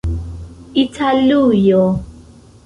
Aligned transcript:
italujo 0.83 1.83